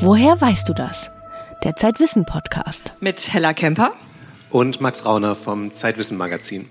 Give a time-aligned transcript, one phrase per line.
[0.00, 1.10] Woher weißt du das?
[1.64, 2.92] Der Zeitwissen Podcast.
[3.00, 3.90] Mit Hella Kemper
[4.48, 6.68] und Max Rauner vom Zeitwissen Magazin.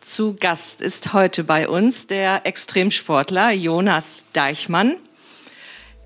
[0.00, 4.94] Zu Gast ist heute bei uns der Extremsportler Jonas Deichmann.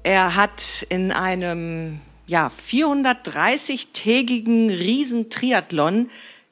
[0.03, 6.09] Er hat in einem ja, 430-tägigen Riesentriathlon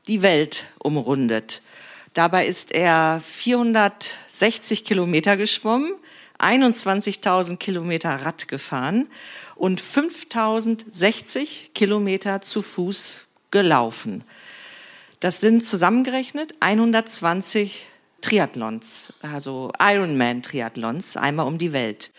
[0.09, 1.63] die Welt umrundet.
[2.13, 5.95] Dabei ist er 460 Kilometer geschwommen,
[6.39, 9.09] 21.000 Kilometer Rad gefahren
[9.56, 14.23] und 5060 Kilometer zu Fuß gelaufen.
[15.20, 17.87] Das sind zusammengerechnet 120
[18.20, 22.12] Triathlons, also Ironman-Triathlons, einmal um die Welt.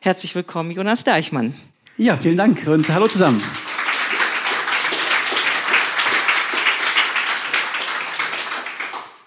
[0.00, 1.54] Herzlich willkommen, Jonas Deichmann.
[1.96, 3.42] Ja, vielen Dank und hallo zusammen.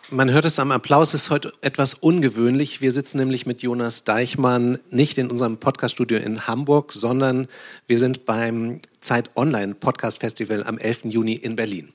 [0.10, 2.80] Man hört es am Applaus, ist heute etwas ungewöhnlich.
[2.80, 7.50] Wir sitzen nämlich mit Jonas Deichmann nicht in unserem Podcaststudio in Hamburg, sondern
[7.88, 11.08] wir sind beim Zeit Online Podcast Festival am 11.
[11.08, 11.92] Juni in Berlin.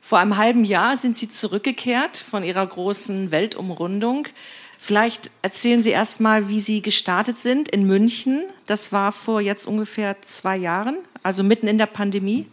[0.00, 4.28] Vor einem halben Jahr sind Sie zurückgekehrt von Ihrer großen Weltumrundung.
[4.78, 8.44] Vielleicht erzählen Sie erst mal, wie Sie gestartet sind in München.
[8.66, 12.46] Das war vor jetzt ungefähr zwei Jahren, also mitten in der Pandemie.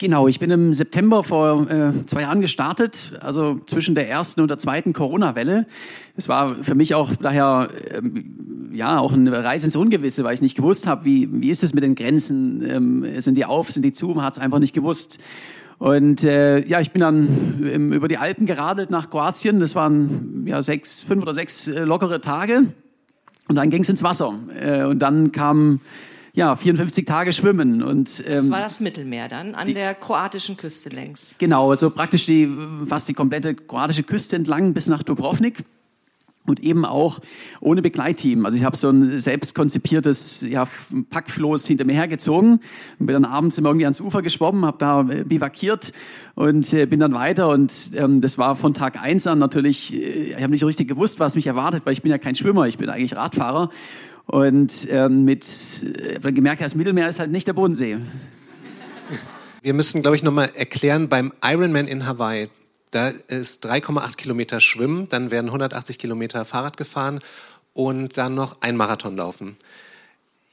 [0.00, 4.46] Genau, ich bin im September vor äh, zwei Jahren gestartet, also zwischen der ersten und
[4.46, 5.66] der zweiten Corona-Welle.
[6.16, 10.40] Es war für mich auch daher ähm, ja auch eine Reise ins Ungewisse, weil ich
[10.40, 13.82] nicht gewusst habe, wie, wie ist es mit den Grenzen, ähm, sind die auf, sind
[13.82, 15.18] die zu, man hat es einfach nicht gewusst.
[15.78, 19.58] Und äh, ja, ich bin dann ähm, über die Alpen geradelt nach Kroatien.
[19.58, 22.72] Das waren ja sechs, fünf oder sechs äh, lockere Tage.
[23.48, 24.32] Und dann ging es ins Wasser.
[24.60, 25.80] Äh, und dann kam
[26.38, 27.82] ja, 54 Tage schwimmen.
[27.82, 31.34] Und, ähm, das war das Mittelmeer dann, an die, der kroatischen Küste längs.
[31.38, 32.48] Genau, also praktisch die,
[32.86, 35.64] fast die komplette kroatische Küste entlang bis nach Dubrovnik
[36.48, 37.20] und eben auch
[37.60, 38.46] ohne Begleitteam.
[38.46, 40.66] Also ich habe so ein selbst konzipiertes ja,
[41.10, 42.60] Packfloß hinter mir hergezogen
[42.98, 45.92] und bin dann abends immer irgendwie ans Ufer geschwommen, habe da äh, bivakiert
[46.34, 50.34] und äh, bin dann weiter und ähm, das war von Tag eins an natürlich, äh,
[50.34, 52.78] ich habe nicht richtig gewusst, was mich erwartet, weil ich bin ja kein Schwimmer, ich
[52.78, 53.70] bin eigentlich Radfahrer
[54.26, 55.44] und ähm, mit
[56.22, 57.98] äh, gemerkt, das Mittelmeer ist halt nicht der Bodensee.
[59.62, 62.48] Wir müssen, glaube ich, nochmal erklären, beim Ironman in Hawaii,
[62.90, 67.20] da ist 3,8 Kilometer Schwimmen, dann werden 180 Kilometer Fahrrad gefahren
[67.74, 69.56] und dann noch ein Marathon laufen.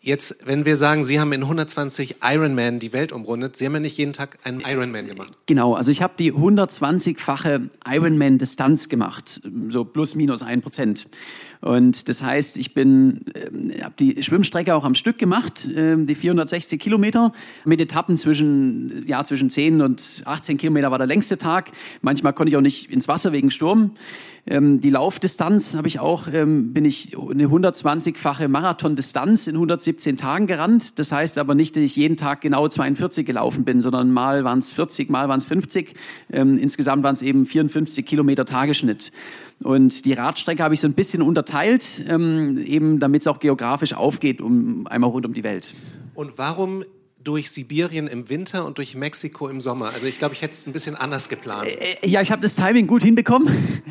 [0.05, 3.79] Jetzt, wenn wir sagen, Sie haben in 120 Ironman die Welt umrundet, Sie haben ja
[3.79, 5.33] nicht jeden Tag einen Ironman gemacht.
[5.47, 11.07] Genau, also ich habe die 120-fache Ironman-Distanz gemacht, so plus minus ein Prozent.
[11.61, 16.15] Und das heißt, ich bin, äh, habe die Schwimmstrecke auch am Stück gemacht, äh, die
[16.15, 17.33] 460 Kilometer
[17.65, 21.71] mit Etappen zwischen, ja, zwischen 10 und 18 Kilometer war der längste Tag.
[22.01, 23.91] Manchmal konnte ich auch nicht ins Wasser wegen Sturm.
[24.47, 30.45] Ähm, die Laufdistanz habe ich auch, ähm, bin ich eine 120-fache Marathondistanz in 117 Tagen
[30.45, 30.99] gerannt.
[30.99, 34.59] Das heißt aber nicht, dass ich jeden Tag genau 42 gelaufen bin, sondern mal waren
[34.59, 35.95] es 40, mal waren es 50.
[36.31, 39.11] Ähm, insgesamt waren es eben 54 Kilometer Tagesschnitt.
[39.63, 43.93] Und die Radstrecke habe ich so ein bisschen unterteilt, ähm, eben damit es auch geografisch
[43.93, 45.73] aufgeht, um einmal rund um die Welt.
[46.13, 46.83] Und warum
[47.25, 49.91] durch Sibirien im Winter und durch Mexiko im Sommer.
[49.93, 51.67] Also ich glaube, ich hätte es ein bisschen anders geplant.
[51.67, 53.49] Äh, äh, ja, ich habe das Timing gut hinbekommen.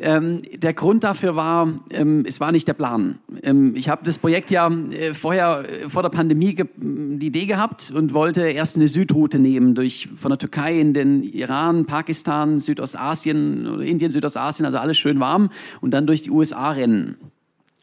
[0.00, 3.18] Ähm, der Grund dafür war, ähm, es war nicht der Plan.
[3.42, 7.90] Ähm, ich habe das Projekt ja äh, vorher, äh, vor der Pandemie, die Idee gehabt
[7.90, 13.80] und wollte erst eine Südroute nehmen, durch, von der Türkei in den Iran, Pakistan, Südostasien,
[13.80, 15.50] Indien, Südostasien, also alles schön warm
[15.80, 17.16] und dann durch die USA rennen.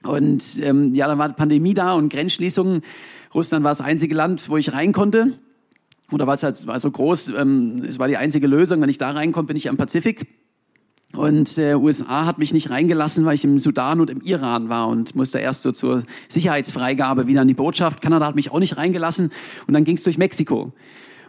[0.04, 2.82] Und ähm, ja, dann war die Pandemie da und Grenzschließungen.
[3.36, 5.34] Russland war das einzige Land, wo ich rein konnte.
[6.12, 8.82] Oder war es halt war so groß, ähm, es war die einzige Lösung.
[8.82, 10.28] Wenn ich da reinkomme, bin ich am Pazifik.
[11.14, 14.88] Und äh, USA hat mich nicht reingelassen, weil ich im Sudan und im Iran war
[14.88, 18.02] und musste erst so zur Sicherheitsfreigabe wieder an die Botschaft.
[18.02, 19.32] Kanada hat mich auch nicht reingelassen
[19.68, 20.74] und dann ging es durch Mexiko.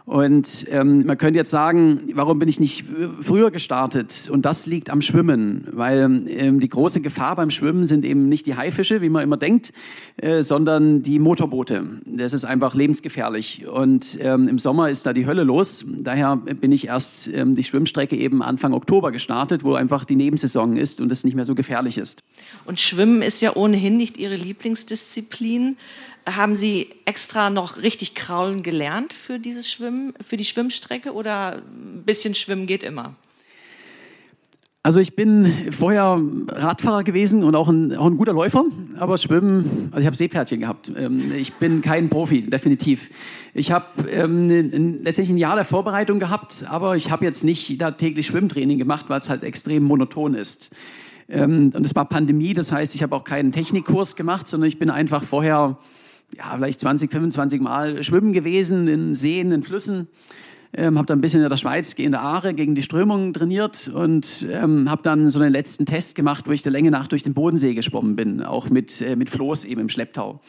[0.07, 4.29] Und ähm, man könnte jetzt sagen, warum bin ich nicht äh, früher gestartet?
[4.31, 8.45] Und das liegt am Schwimmen, weil ähm, die große Gefahr beim Schwimmen sind eben nicht
[8.45, 9.73] die Haifische, wie man immer denkt,
[10.15, 11.83] äh, sondern die Motorboote.
[12.05, 13.67] Das ist einfach lebensgefährlich.
[13.67, 15.83] Und ähm, im Sommer ist da die Hölle los.
[15.85, 20.77] Daher bin ich erst ähm, die Schwimmstrecke eben Anfang Oktober gestartet, wo einfach die Nebensaison
[20.77, 22.23] ist und es nicht mehr so gefährlich ist.
[22.63, 25.75] Und Schwimmen ist ja ohnehin nicht Ihre Lieblingsdisziplin.
[26.27, 32.03] Haben Sie extra noch richtig kraulen gelernt für dieses Schwimmen, für die Schwimmstrecke oder ein
[32.05, 33.15] bisschen Schwimmen geht immer?
[34.83, 38.63] Also ich bin vorher Radfahrer gewesen und auch ein, auch ein guter Läufer,
[38.97, 40.91] aber Schwimmen, also ich habe Seepferdchen gehabt.
[40.97, 43.09] Ähm, ich bin kein Profi, definitiv.
[43.53, 44.47] Ich habe ähm,
[45.03, 49.07] letztendlich ein Jahr der Vorbereitung gehabt, aber ich habe jetzt nicht da täglich Schwimmtraining gemacht,
[49.09, 50.71] weil es halt extrem monoton ist.
[51.27, 54.79] Ähm, und es war Pandemie, das heißt, ich habe auch keinen Technikkurs gemacht, sondern ich
[54.79, 55.77] bin einfach vorher
[56.35, 60.07] ja, vielleicht 20, 25 Mal schwimmen gewesen in Seen, in Flüssen.
[60.73, 63.89] Ähm, habe dann ein bisschen in der Schweiz in der Aare gegen die Strömung trainiert
[63.93, 67.23] und ähm, habe dann so einen letzten Test gemacht, wo ich der Länge nach durch
[67.23, 70.41] den Bodensee geschwommen bin, auch mit, äh, mit Floß eben im Schlepptau.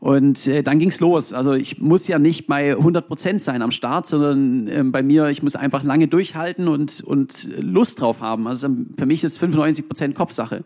[0.00, 1.32] Und äh, dann ging's los.
[1.32, 5.28] Also ich muss ja nicht bei 100 Prozent sein am Start, sondern äh, bei mir,
[5.28, 8.46] ich muss einfach lange durchhalten und, und Lust drauf haben.
[8.46, 10.62] Also für mich ist 95 Prozent Kopfsache.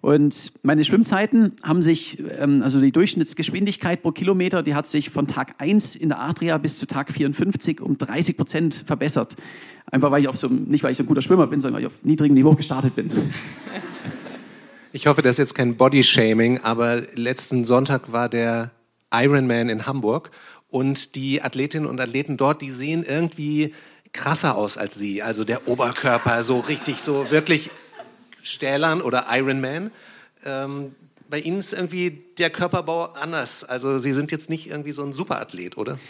[0.00, 5.26] Und meine Schwimmzeiten haben sich, ähm, also die Durchschnittsgeschwindigkeit pro Kilometer, die hat sich von
[5.26, 9.36] Tag 1 in der Adria bis zu Tag 54 um 30 Prozent verbessert.
[9.90, 11.82] Einfach weil ich auf so, nicht weil ich so ein guter Schwimmer bin, sondern weil
[11.82, 13.10] ich auf niedrigem Niveau gestartet bin.
[14.92, 18.72] Ich hoffe, das ist jetzt kein Bodyshaming, aber letzten Sonntag war der
[19.12, 20.32] Ironman in Hamburg
[20.68, 23.72] und die Athletinnen und Athleten dort, die sehen irgendwie
[24.12, 25.22] krasser aus als sie.
[25.22, 27.70] Also der Oberkörper so richtig so wirklich
[28.42, 29.92] Stählern oder Ironman.
[30.44, 30.96] Ähm,
[31.28, 33.62] bei Ihnen ist irgendwie der Körperbau anders.
[33.62, 36.00] Also Sie sind jetzt nicht irgendwie so ein Superathlet, oder?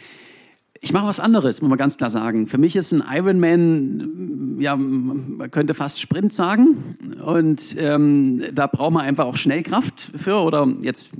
[0.82, 2.46] Ich mache was anderes, muss man ganz klar sagen.
[2.46, 6.96] Für mich ist ein Ironman, ja, man könnte fast Sprint sagen.
[7.22, 11.10] Und ähm, da braucht man einfach auch Schnellkraft für oder jetzt,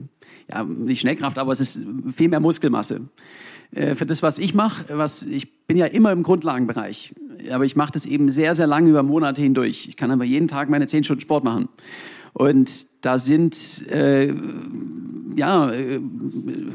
[0.51, 1.79] ja, nicht Schnellkraft, aber es ist
[2.17, 3.03] viel mehr Muskelmasse.
[3.73, 7.15] Äh, für das, was ich mache, was ich bin ja immer im Grundlagenbereich,
[7.53, 9.89] aber ich mache das eben sehr, sehr lange über Monate hindurch.
[9.89, 11.69] Ich kann aber jeden Tag meine zehn Stunden Sport machen.
[12.33, 14.33] Und da sind äh,
[15.41, 16.01] ja äh,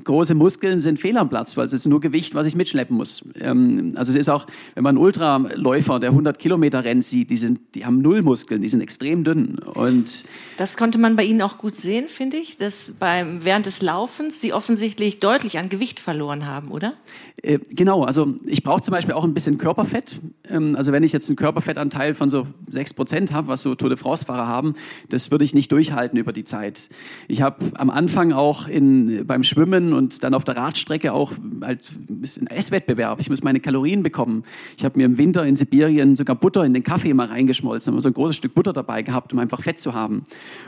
[0.04, 3.24] große Muskeln sind fehl am Platz, weil es ist nur Gewicht, was ich mitschleppen muss.
[3.40, 7.38] Ähm, also es ist auch, wenn man einen Ultraläufer, der 100 Kilometer rennt, sieht, die
[7.38, 9.60] sind, die haben null Muskeln, die sind extrem dünn.
[9.60, 10.26] Und
[10.58, 14.42] das konnte man bei Ihnen auch gut sehen, finde ich, dass beim während des Laufens
[14.42, 16.94] Sie offensichtlich deutlich an Gewicht verloren haben, oder?
[17.42, 20.20] Äh, genau, also ich brauche zum Beispiel auch ein bisschen Körperfett.
[20.50, 23.90] Ähm, also wenn ich jetzt einen Körperfettanteil von so 6 Prozent habe, was so Tour
[23.90, 24.76] de France-Fahrer haben,
[25.10, 26.90] das würde ich nicht durchhalten über die Zeit.
[27.28, 31.82] Ich habe am Anfang auch in, beim Schwimmen und dann auf der Radstrecke auch halt
[32.10, 33.20] ein bisschen Esswettbewerb.
[33.20, 34.44] Ich muss meine Kalorien bekommen.
[34.78, 38.02] Ich habe mir im Winter in Sibirien sogar Butter in den Kaffee mal reingeschmolzen, habe
[38.02, 40.24] so ein großes Stück Butter dabei gehabt, um einfach Fett zu haben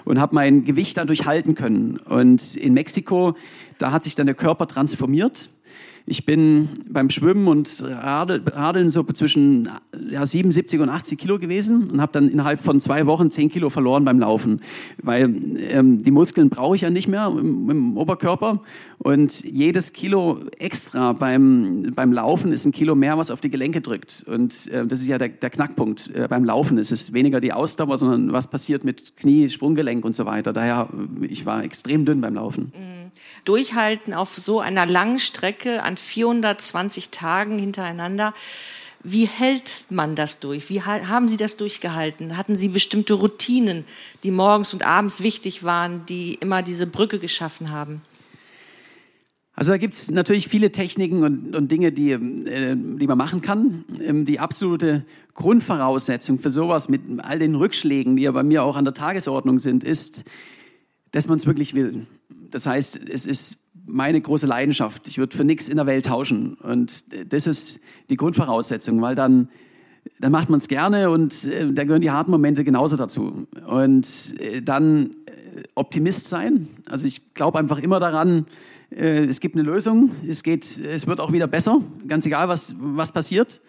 [0.06, 1.98] und habe mein Gewicht dadurch halten können.
[1.98, 3.36] Und in Mexiko,
[3.78, 5.50] da hat sich dann der Körper transformiert
[6.10, 9.70] ich bin beim Schwimmen und Radeln so zwischen
[10.10, 13.70] ja, 77 und 80 Kilo gewesen und habe dann innerhalb von zwei Wochen 10 Kilo
[13.70, 14.62] verloren beim Laufen,
[15.04, 15.36] weil
[15.70, 18.62] ähm, die Muskeln brauche ich ja nicht mehr im, im, Oberkörper
[19.00, 23.82] und jedes Kilo extra beim, beim Laufen ist ein Kilo mehr, was auf die Gelenke
[23.82, 26.78] drückt und äh, das ist ja der, der Knackpunkt äh, beim Laufen.
[26.78, 30.54] Es ist weniger die Ausdauer, sondern was passiert mit Knie, Sprunggelenk und so weiter.
[30.54, 30.88] Daher,
[31.22, 32.72] ich war extrem dünn beim Laufen.
[32.74, 32.98] Mhm.
[33.46, 38.34] Durchhalten auf so einer langen Strecke an 420 Tagen hintereinander.
[39.04, 40.70] Wie hält man das durch?
[40.70, 42.36] Wie haben Sie das durchgehalten?
[42.36, 43.86] Hatten Sie bestimmte Routinen,
[44.24, 48.02] die morgens und abends wichtig waren, die immer diese Brücke geschaffen haben?
[49.58, 53.42] Also da gibt es natürlich viele Techniken und, und Dinge, die, äh, die man machen
[53.42, 53.86] kann.
[54.00, 55.04] Ähm, die absolute
[55.34, 59.58] Grundvoraussetzung für sowas mit all den Rückschlägen, die ja bei mir auch an der Tagesordnung
[59.58, 60.24] sind, ist,
[61.12, 62.06] dass man es wirklich will.
[62.52, 65.08] Das heißt, es ist meine große Leidenschaft.
[65.08, 66.56] Ich würde für nichts in der Welt tauschen.
[66.56, 67.80] Und das ist
[68.10, 69.50] die Grundvoraussetzung, weil dann,
[70.20, 73.48] dann macht man es gerne und äh, da gehören die harten Momente genauso dazu.
[73.66, 76.68] Und äh, dann äh, Optimist sein.
[76.90, 78.46] Also ich glaube einfach immer daran,
[78.92, 82.76] äh, es gibt eine Lösung, es, geht, es wird auch wieder besser, ganz egal, was,
[82.78, 83.62] was passiert.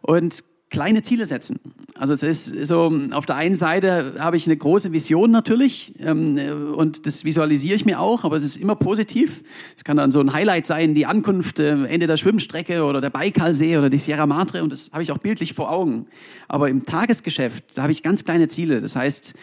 [0.00, 1.60] Und kleine Ziele setzen.
[1.94, 6.38] Also es ist so, auf der einen Seite habe ich eine große Vision natürlich ähm,
[6.74, 9.44] und das visualisiere ich mir auch, aber es ist immer positiv.
[9.76, 13.10] Es kann dann so ein Highlight sein, die Ankunft, äh, Ende der Schwimmstrecke oder der
[13.10, 16.06] Baikalsee oder die Sierra Madre und das habe ich auch bildlich vor Augen.
[16.48, 18.80] Aber im Tagesgeschäft, da habe ich ganz kleine Ziele.
[18.80, 19.34] Das heißt,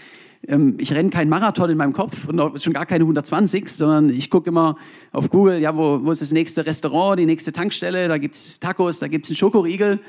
[0.47, 4.31] ähm, ich renne keinen Marathon in meinem Kopf und schon gar keine 120, sondern ich
[4.31, 4.77] gucke immer
[5.11, 8.97] auf Google, ja, wo, wo ist das nächste Restaurant, die nächste Tankstelle, da gibt's Tacos,
[8.97, 9.99] da gibt's einen Schokoriegel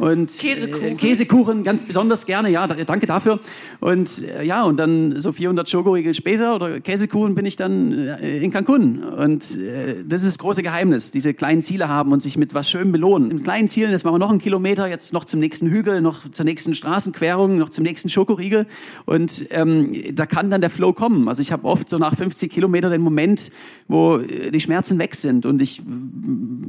[0.00, 0.88] und Käsekuchen.
[0.88, 3.38] Äh, Käsekuchen ganz besonders gerne, ja, danke dafür.
[3.80, 8.38] Und äh, ja, und dann so 400 Schokoriegel später oder Käsekuchen bin ich dann äh,
[8.38, 9.02] in Cancun.
[9.02, 12.70] Und äh, das ist das große Geheimnis, diese kleinen Ziele haben und sich mit was
[12.70, 13.30] schön belohnen.
[13.30, 16.30] In kleinen Zielen, jetzt machen wir noch einen Kilometer, jetzt noch zum nächsten Hügel, noch
[16.30, 18.66] zur nächsten Straßenquerung, noch zum nächsten Schokoriegel.
[19.04, 21.28] Und ähm, da kann dann der Flow kommen.
[21.28, 23.50] Also ich habe oft so nach 50 Kilometern den Moment,
[23.86, 25.82] wo die Schmerzen weg sind und ich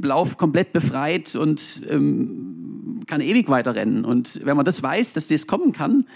[0.02, 2.61] laufe komplett befreit und ähm,
[3.06, 4.04] kann ewig weiterrennen.
[4.04, 6.06] Und wenn man das weiß, dass das kommen kann,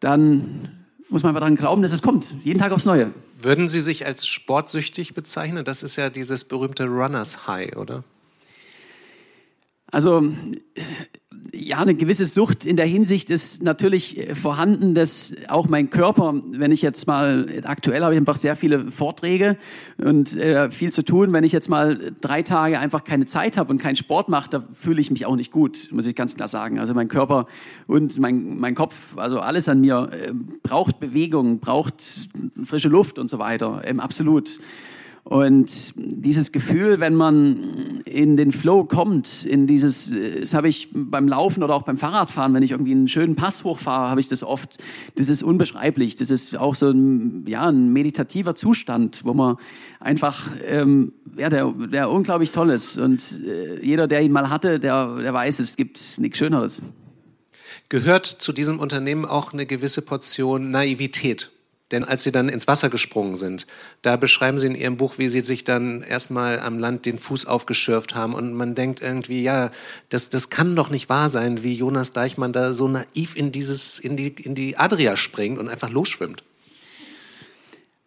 [0.00, 0.68] dann
[1.08, 2.34] muss man einfach daran glauben, dass es kommt.
[2.42, 3.12] Jeden Tag aufs Neue.
[3.40, 5.64] Würden Sie sich als sportsüchtig bezeichnen?
[5.64, 8.04] Das ist ja dieses berühmte Runners High, oder?
[9.92, 10.22] Also
[11.52, 16.72] ja, eine gewisse Sucht in der Hinsicht ist natürlich vorhanden, dass auch mein Körper, wenn
[16.72, 19.58] ich jetzt mal, aktuell habe ich einfach sehr viele Vorträge
[19.98, 23.70] und äh, viel zu tun, wenn ich jetzt mal drei Tage einfach keine Zeit habe
[23.70, 26.48] und keinen Sport mache, da fühle ich mich auch nicht gut, muss ich ganz klar
[26.48, 26.78] sagen.
[26.78, 27.46] Also mein Körper
[27.86, 30.32] und mein, mein Kopf, also alles an mir äh,
[30.62, 32.28] braucht Bewegung, braucht
[32.64, 34.58] frische Luft und so weiter, ähm, absolut.
[35.24, 37.56] Und dieses Gefühl, wenn man
[38.04, 42.52] in den Flow kommt, in dieses, das habe ich beim Laufen oder auch beim Fahrradfahren,
[42.54, 44.78] wenn ich irgendwie einen schönen Pass hochfahre, habe ich das oft.
[45.14, 46.16] Das ist unbeschreiblich.
[46.16, 49.56] Das ist auch so ein, ja, ein meditativer Zustand, wo man
[50.00, 52.98] einfach, ähm, ja, der, der unglaublich toll ist.
[52.98, 56.84] Und äh, jeder, der ihn mal hatte, der, der weiß, es gibt nichts Schöneres.
[57.88, 61.52] Gehört zu diesem Unternehmen auch eine gewisse Portion Naivität?
[61.92, 63.66] Denn als sie dann ins Wasser gesprungen sind,
[64.00, 67.46] da beschreiben sie in ihrem Buch, wie sie sich dann erstmal am Land den Fuß
[67.46, 68.34] aufgeschürft haben.
[68.34, 69.70] Und man denkt irgendwie, ja,
[70.08, 73.98] das, das kann doch nicht wahr sein, wie Jonas Deichmann da so naiv in, dieses,
[73.98, 76.42] in, die, in die Adria springt und einfach losschwimmt.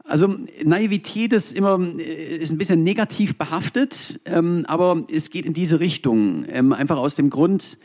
[0.07, 5.79] Also Naivität ist immer ist ein bisschen negativ behaftet, ähm, aber es geht in diese
[5.79, 6.45] Richtung.
[6.47, 7.79] Ähm, einfach aus dem Grund,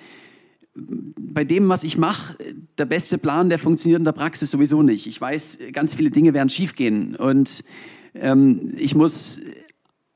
[0.74, 2.36] bei dem, was ich mache,
[2.78, 5.06] der beste Plan, der funktioniert in der Praxis sowieso nicht.
[5.06, 7.64] Ich weiß, ganz viele Dinge werden schiefgehen und
[8.14, 9.40] ähm, ich muss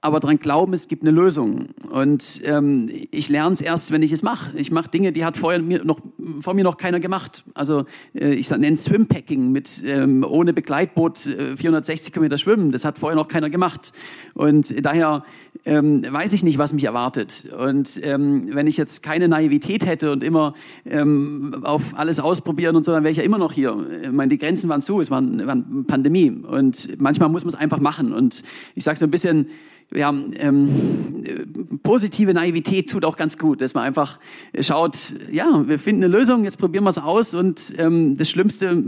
[0.04, 1.68] aber daran glauben, es gibt eine Lösung.
[1.90, 4.54] Und ähm, ich lerne es erst, wenn ich es mache.
[4.54, 5.98] Ich mache Dinge, die hat vorher mir noch,
[6.42, 7.42] vor mir noch keiner gemacht.
[7.54, 12.70] Also äh, ich nenne es Swimpacking mit ähm, ohne Begleitboot äh, 460 Kilometer schwimmen.
[12.70, 13.92] Das hat vorher noch keiner gemacht.
[14.34, 15.24] Und daher
[15.64, 17.46] ähm, weiß ich nicht, was mich erwartet.
[17.58, 20.52] Und ähm, wenn ich jetzt keine Naivität hätte und immer
[20.84, 23.74] ähm, auf alles ausprobieren und so, dann wäre ich ja immer noch hier.
[24.02, 26.30] Ich meine, die Grenzen waren zu, es war eine Pandemie.
[26.30, 28.12] Und manchmal muss man es einfach machen.
[28.12, 28.42] Und
[28.74, 29.48] ich sage so ein bisschen,
[29.92, 34.18] ja, ähm, positive Naivität tut auch ganz gut, dass man einfach
[34.60, 34.96] schaut,
[35.30, 38.82] ja, wir finden eine Lösung, jetzt probieren wir es aus und ähm, das Schlimmste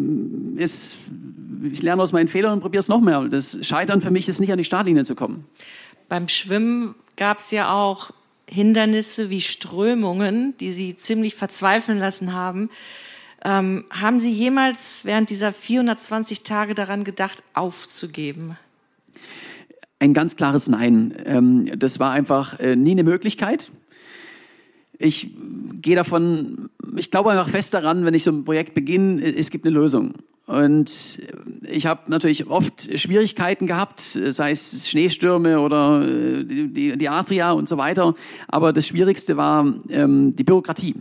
[0.56, 0.96] ist,
[1.72, 3.22] ich lerne aus meinen Fehlern und probiere es noch mehr.
[3.24, 5.44] Das Scheitern für mich ist nicht an die Startlinie zu kommen.
[6.08, 8.10] Beim Schwimmen gab es ja auch
[8.48, 12.70] Hindernisse wie Strömungen, die Sie ziemlich verzweifeln lassen haben.
[13.44, 18.56] Ähm, haben Sie jemals während dieser 420 Tage daran gedacht, aufzugeben?
[19.98, 21.14] Ein ganz klares Nein.
[21.24, 23.70] Ähm, das war einfach äh, nie eine Möglichkeit.
[24.98, 25.30] Ich
[25.80, 29.66] gehe davon, ich glaube einfach fest daran, wenn ich so ein Projekt beginne, es gibt
[29.66, 30.14] eine Lösung.
[30.46, 31.20] Und
[31.68, 37.68] ich habe natürlich oft Schwierigkeiten gehabt, sei es Schneestürme oder äh, die, die Adria und
[37.68, 38.14] so weiter.
[38.48, 40.94] Aber das Schwierigste war ähm, die Bürokratie,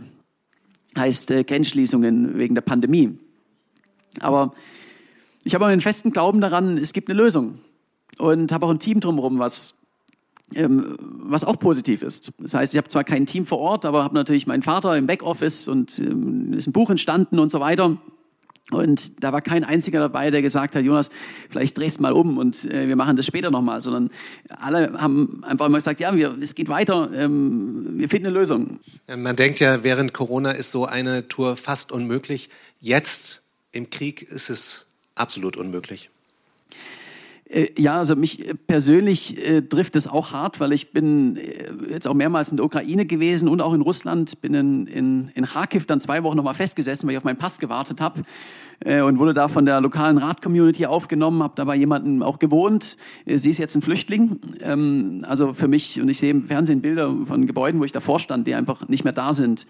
[0.96, 3.18] heißt äh, Grenzschließungen wegen der Pandemie.
[4.20, 4.52] Aber
[5.44, 7.60] ich habe einen festen Glauben daran, es gibt eine Lösung
[8.18, 9.74] und habe auch ein Team drumherum, was
[10.54, 12.32] ähm, was auch positiv ist.
[12.38, 15.06] Das heißt, ich habe zwar kein Team vor Ort, aber habe natürlich meinen Vater im
[15.06, 17.96] Backoffice und ähm, ist ein Buch entstanden und so weiter.
[18.72, 21.10] Und da war kein einziger dabei, der gesagt hat, Jonas,
[21.50, 24.10] vielleicht drehst mal um und äh, wir machen das später nochmal, sondern
[24.48, 28.80] alle haben einfach mal gesagt, ja, wir, es geht weiter, ähm, wir finden eine Lösung.
[29.06, 32.50] Man denkt ja, während Corona ist so eine Tour fast unmöglich.
[32.80, 36.10] Jetzt im Krieg ist es absolut unmöglich.
[37.48, 42.08] Äh, ja, also mich persönlich äh, trifft es auch hart, weil ich bin äh, jetzt
[42.08, 45.86] auch mehrmals in der Ukraine gewesen und auch in Russland, bin in, in, in Kharkiv
[45.86, 48.22] dann zwei Wochen nochmal festgesessen, weil ich auf meinen Pass gewartet habe
[48.84, 52.96] äh, und wurde da von der lokalen Rat-Community aufgenommen, habe da bei jemandem auch gewohnt.
[53.24, 56.80] Äh, sie ist jetzt ein Flüchtling, ähm, also für mich, und ich sehe im Fernsehen
[56.80, 59.66] Bilder von Gebäuden, wo ich davor stand, die einfach nicht mehr da sind.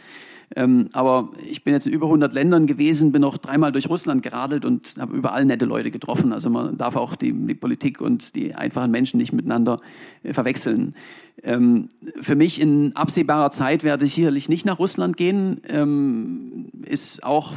[0.54, 4.22] Ähm, aber ich bin jetzt in über 100 Ländern gewesen, bin auch dreimal durch Russland
[4.22, 6.32] geradelt und habe überall nette Leute getroffen.
[6.32, 9.80] Also man darf auch die, die Politik und die einfachen Menschen nicht miteinander
[10.22, 10.94] äh, verwechseln.
[11.42, 11.88] Ähm,
[12.20, 15.60] für mich in absehbarer Zeit werde ich sicherlich nicht nach Russland gehen.
[15.68, 17.52] Ähm, ist auch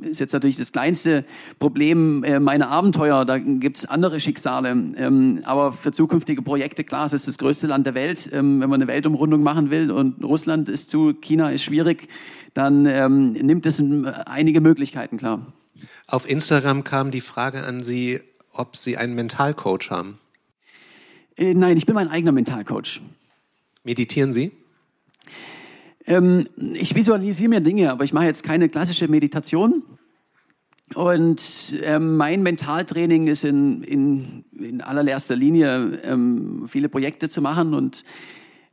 [0.00, 1.24] ist jetzt natürlich das kleinste
[1.58, 3.24] Problem äh, meiner Abenteuer.
[3.24, 4.70] Da gibt es andere Schicksale.
[4.70, 8.28] Ähm, aber für zukünftige Projekte, klar, es ist das größte Land der Welt.
[8.32, 12.08] Ähm, wenn man eine Weltumrundung machen will und Russland ist zu, China ist schwierig,
[12.54, 13.82] dann ähm, nimmt es
[14.26, 15.52] einige Möglichkeiten, klar.
[16.06, 18.20] Auf Instagram kam die Frage an Sie,
[18.52, 20.18] ob Sie einen Mentalcoach haben.
[21.36, 23.00] Äh, nein, ich bin mein eigener Mentalcoach.
[23.84, 24.52] Meditieren Sie?
[26.06, 26.44] Ähm,
[26.74, 29.82] ich visualisiere mir Dinge, aber ich mache jetzt keine klassische Meditation.
[30.94, 37.72] Und ähm, mein Mentaltraining ist in, in, in allererster Linie ähm, viele Projekte zu machen
[37.72, 38.04] und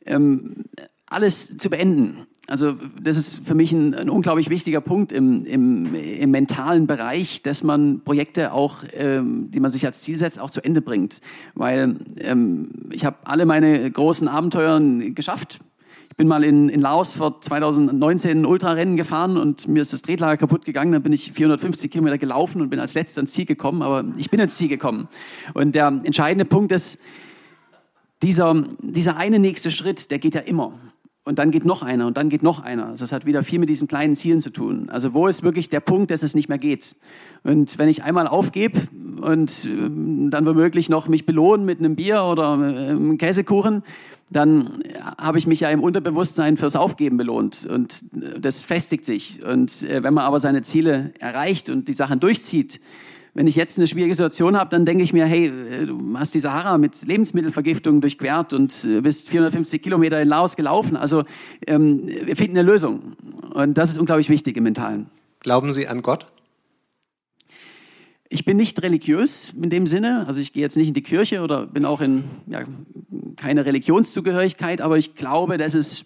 [0.06, 0.66] ähm,
[1.06, 2.26] alles zu beenden.
[2.48, 7.44] Also das ist für mich ein, ein unglaublich wichtiger Punkt im, im, im, mentalen Bereich,
[7.44, 11.22] dass man Projekte auch, ähm, die man sich als Ziel setzt, auch zu Ende bringt.
[11.54, 14.80] Weil ähm, ich habe alle meine großen Abenteuer
[15.14, 15.60] geschafft
[16.20, 20.36] bin mal in, in Laos vor 2019 ein Ultrarennen gefahren und mir ist das Tretlager
[20.36, 20.92] kaputt gegangen.
[20.92, 23.82] Dann bin ich 450 Kilometer gelaufen und bin als letzter ins Ziel gekommen.
[23.82, 25.08] Aber ich bin ins Ziel gekommen.
[25.54, 27.00] Und der entscheidende Punkt ist,
[28.22, 30.74] dieser, dieser eine nächste Schritt, der geht ja immer.
[31.30, 32.88] Und dann geht noch einer und dann geht noch einer.
[32.88, 34.90] Also das hat wieder viel mit diesen kleinen Zielen zu tun.
[34.90, 36.96] Also wo ist wirklich der Punkt, dass es nicht mehr geht?
[37.44, 38.82] Und wenn ich einmal aufgebe
[39.22, 43.84] und ähm, dann womöglich noch mich belohnen mit einem Bier oder äh, einem Käsekuchen,
[44.32, 44.72] dann
[45.20, 49.46] habe ich mich ja im Unterbewusstsein fürs Aufgeben belohnt und äh, das festigt sich.
[49.46, 52.82] Und äh, wenn man aber seine Ziele erreicht und die Sachen durchzieht,
[53.34, 56.34] wenn ich jetzt eine schwierige Situation habe, dann denke ich mir, hey, äh, du hast
[56.34, 60.98] die Sahara mit Lebensmittelvergiftung durchquert und äh, bist 450 Kilometer in Laos gelaufen.
[60.98, 61.24] Also
[61.68, 63.14] ähm, wir finden eine Lösung.
[63.54, 65.08] Und das ist unglaublich wichtig im Mentalen.
[65.40, 66.26] Glauben Sie an Gott?
[68.32, 71.42] Ich bin nicht religiös in dem Sinne, also ich gehe jetzt nicht in die Kirche
[71.42, 72.62] oder bin auch in ja,
[73.36, 76.04] keine Religionszugehörigkeit, aber ich glaube, dass es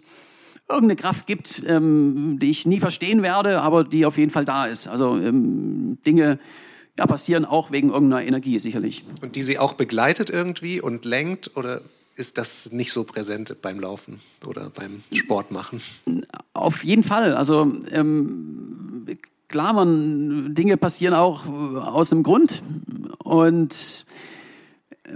[0.69, 4.65] irgendeine Kraft gibt, ähm, die ich nie verstehen werde, aber die auf jeden Fall da
[4.65, 4.87] ist.
[4.87, 6.39] Also ähm, Dinge,
[6.97, 9.03] ja, passieren auch wegen irgendeiner Energie sicherlich.
[9.21, 11.81] Und die Sie auch begleitet irgendwie und lenkt oder
[12.15, 15.81] ist das nicht so präsent beim Laufen oder beim Sport machen?
[16.53, 17.35] Auf jeden Fall.
[17.35, 19.07] Also ähm,
[19.47, 22.62] klar, man, Dinge passieren auch aus dem Grund
[23.23, 24.05] und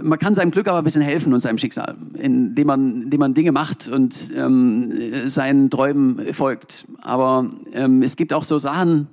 [0.02, 3.34] man kann seinem Glück aber ein bisschen helfen und seinem Schicksal, indem man, indem man
[3.34, 4.92] Dinge macht und ähm,
[5.28, 6.86] seinen Träumen folgt.
[7.00, 9.08] Aber ähm, es gibt auch so Sachen,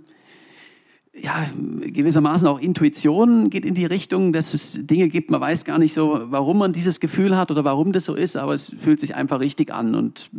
[1.17, 1.49] ja,
[1.81, 5.93] gewissermaßen auch Intuition geht in die Richtung, dass es Dinge gibt, man weiß gar nicht
[5.93, 9.15] so, warum man dieses Gefühl hat oder warum das so ist, aber es fühlt sich
[9.15, 10.29] einfach richtig an und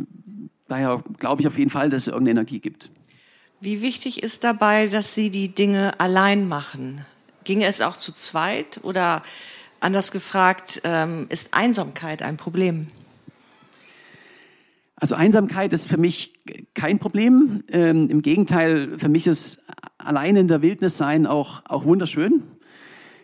[0.67, 2.91] daher glaube ich auf jeden Fall, dass es irgendeine Energie gibt.
[3.59, 7.05] Wie wichtig ist dabei, dass Sie die Dinge allein machen?
[7.43, 9.23] Ging es auch zu zweit oder
[9.79, 12.87] anders gefragt, ähm, ist Einsamkeit ein Problem?
[14.95, 16.33] Also Einsamkeit ist für mich
[16.73, 17.63] kein Problem.
[17.69, 19.59] Ähm, Im Gegenteil, für mich ist
[20.07, 22.43] allein in der Wildnis sein auch, auch wunderschön.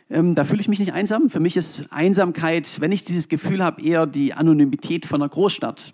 [0.09, 1.29] Ähm, da fühle ich mich nicht einsam.
[1.29, 5.93] Für mich ist Einsamkeit, wenn ich dieses Gefühl habe, eher die Anonymität von einer Großstadt.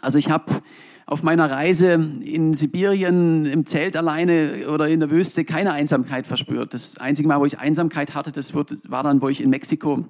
[0.00, 0.62] Also ich habe
[1.06, 6.74] auf meiner Reise in Sibirien im Zelt alleine oder in der Wüste keine Einsamkeit verspürt.
[6.74, 10.04] Das einzige Mal, wo ich Einsamkeit hatte, das war dann, wo ich in Mexiko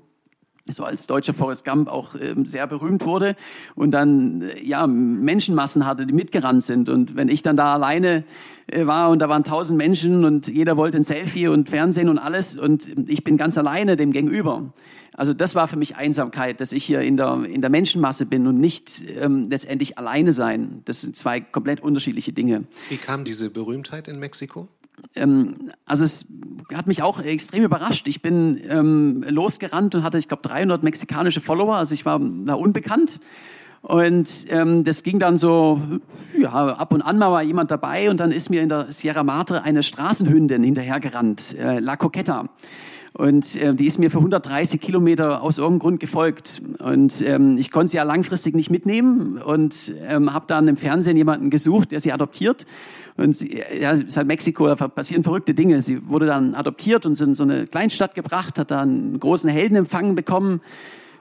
[0.76, 3.36] so als deutscher Forrest Gump auch ähm, sehr berühmt wurde
[3.74, 8.24] und dann äh, ja Menschenmassen hatte, die mitgerannt sind und wenn ich dann da alleine
[8.66, 12.18] äh, war und da waren tausend Menschen und jeder wollte ein Selfie und Fernsehen und
[12.18, 14.72] alles und ich bin ganz alleine dem gegenüber.
[15.14, 18.46] Also das war für mich Einsamkeit, dass ich hier in der in der Menschenmasse bin
[18.46, 20.82] und nicht ähm, letztendlich alleine sein.
[20.84, 22.64] Das sind zwei komplett unterschiedliche Dinge.
[22.88, 24.68] Wie kam diese Berühmtheit in Mexiko?
[25.14, 26.26] Ähm, also es
[26.72, 28.08] hat mich auch extrem überrascht.
[28.08, 31.76] Ich bin ähm, losgerannt und hatte, ich glaube, 300 mexikanische Follower.
[31.76, 33.20] Also ich war da unbekannt.
[33.80, 35.80] Und ähm, das ging dann so,
[36.36, 39.22] ja, ab und an mal war jemand dabei und dann ist mir in der Sierra
[39.22, 42.48] Madre eine Straßenhündin hinterhergerannt, äh, La Coqueta.
[43.18, 46.62] Und äh, die ist mir für 130 Kilometer aus irgendeinem Grund gefolgt.
[46.78, 51.16] Und ähm, ich konnte sie ja langfristig nicht mitnehmen und ähm, habe dann im Fernsehen
[51.16, 52.64] jemanden gesucht, der sie adoptiert.
[53.16, 55.82] Und sie, ja, es ist halt Mexiko, da passieren verrückte Dinge.
[55.82, 60.14] Sie wurde dann adoptiert und in so eine Kleinstadt gebracht, hat da einen großen Heldenempfang
[60.14, 60.60] bekommen,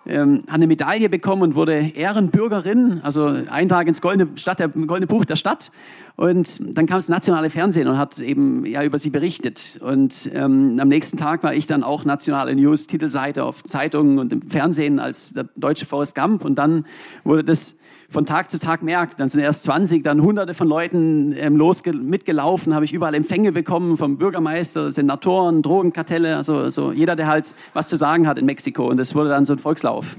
[0.08, 5.08] ähm, hat eine Medaille bekommen und wurde Ehrenbürgerin, also Eintrag ins goldene, Stadt, der, goldene
[5.08, 5.72] Buch der Stadt.
[6.16, 9.80] Und dann kam das nationale Fernsehen und hat eben ja über sie berichtet.
[9.82, 14.34] Und ähm, am nächsten Tag war ich dann auch nationale News, Titelseite auf Zeitungen und
[14.34, 16.44] im Fernsehen als der deutsche Forrest Gump.
[16.44, 16.86] Und dann
[17.24, 17.76] wurde das
[18.10, 19.20] von Tag zu Tag merkt.
[19.20, 23.52] Dann sind erst 20, dann hunderte von Leuten ähm, los mitgelaufen, habe ich überall Empfänge
[23.52, 28.46] bekommen vom Bürgermeister, Senatoren, Drogenkartelle, also, also jeder, der halt was zu sagen hat in
[28.46, 28.88] Mexiko.
[28.88, 30.16] Und das wurde dann so ein Volkslauf.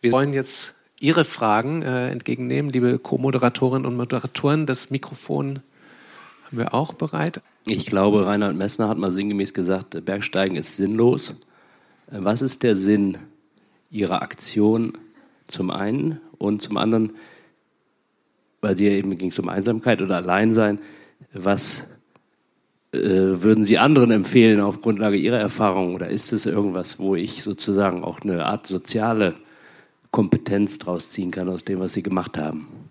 [0.00, 4.64] Wir wollen jetzt Ihre Fragen äh, entgegennehmen, liebe Co-Moderatorinnen und Moderatoren.
[4.64, 5.60] Das Mikrofon
[6.44, 7.42] haben wir auch bereit.
[7.66, 11.34] Ich glaube, Reinhard Messner hat mal sinngemäß gesagt, Bergsteigen ist sinnlos.
[12.10, 13.18] Äh, was ist der Sinn
[13.90, 14.94] Ihrer Aktion
[15.48, 17.12] zum einen und zum anderen,
[18.60, 20.78] weil Sie ja eben ging es um Einsamkeit oder Alleinsein,
[21.32, 21.86] was
[22.92, 27.42] äh, würden Sie anderen empfehlen auf Grundlage Ihrer Erfahrung oder ist es irgendwas, wo ich
[27.42, 29.34] sozusagen auch eine Art soziale
[30.10, 32.85] Kompetenz draus ziehen kann aus dem, was Sie gemacht haben?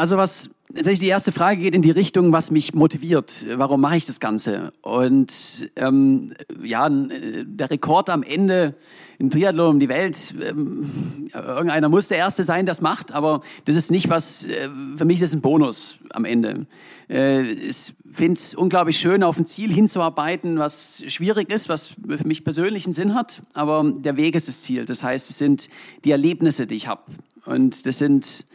[0.00, 3.44] Also was tatsächlich die erste Frage geht in die Richtung, was mich motiviert.
[3.56, 4.72] Warum mache ich das Ganze?
[4.80, 6.32] Und ähm,
[6.62, 8.76] ja, der Rekord am Ende
[9.18, 10.34] im Triathlon um die Welt.
[10.42, 14.70] Ähm, irgendeiner muss der Erste sein, der es macht, aber das ist nicht was, äh,
[14.96, 16.66] für mich ist das ein Bonus am Ende.
[17.10, 22.26] Äh, ich finde es unglaublich schön, auf ein Ziel hinzuarbeiten, was schwierig ist, was für
[22.26, 24.86] mich persönlichen Sinn hat, aber der Weg ist das Ziel.
[24.86, 25.68] Das heißt, es sind
[26.06, 27.02] die Erlebnisse, die ich habe.
[27.44, 28.46] Und das sind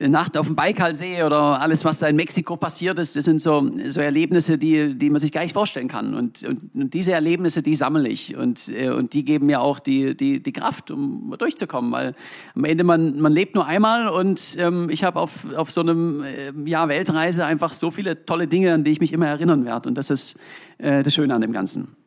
[0.00, 3.70] Nacht auf dem Baikalsee oder alles, was da in Mexiko passiert ist, das sind so,
[3.88, 6.14] so Erlebnisse, die, die man sich gar nicht vorstellen kann.
[6.14, 9.78] Und, und, und diese Erlebnisse, die sammle ich und, äh, und die geben mir auch
[9.78, 12.14] die, die, die Kraft, um durchzukommen, weil
[12.54, 16.22] am Ende man, man lebt nur einmal und ähm, ich habe auf, auf so einem
[16.22, 19.90] äh, ja, Weltreise einfach so viele tolle Dinge, an die ich mich immer erinnern werde.
[19.90, 20.38] Und das ist
[20.78, 22.01] äh, das Schöne an dem Ganzen.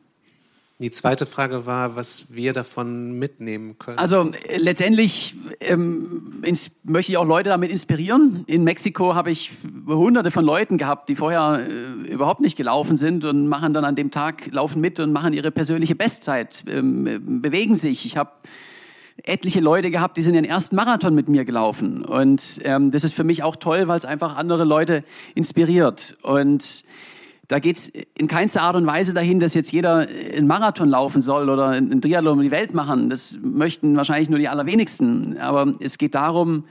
[0.78, 3.96] Die zweite Frage war, was wir davon mitnehmen können.
[3.96, 6.42] Also äh, letztendlich ähm,
[6.84, 8.44] möchte ich auch Leute damit inspirieren.
[8.46, 9.52] In Mexiko habe ich
[9.86, 13.96] hunderte von Leuten gehabt, die vorher äh, überhaupt nicht gelaufen sind und machen dann an
[13.96, 18.04] dem Tag, laufen mit und machen ihre persönliche Bestzeit, ähm, bewegen sich.
[18.04, 18.32] Ich habe
[19.22, 22.04] etliche Leute gehabt, die sind den ersten Marathon mit mir gelaufen.
[22.04, 26.18] Und ähm, das ist für mich auch toll, weil es einfach andere Leute inspiriert.
[26.20, 26.84] Und
[27.48, 31.48] da geht's in keinster Art und Weise dahin, dass jetzt jeder einen Marathon laufen soll
[31.48, 33.08] oder einen Triathlon um die Welt machen.
[33.08, 35.38] Das möchten wahrscheinlich nur die allerwenigsten.
[35.38, 36.64] Aber es geht darum,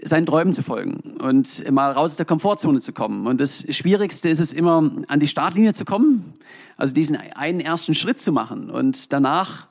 [0.00, 3.26] seinen Träumen zu folgen und mal raus aus der Komfortzone zu kommen.
[3.26, 6.34] Und das Schwierigste ist es immer, an die Startlinie zu kommen,
[6.76, 9.68] also diesen einen ersten Schritt zu machen und danach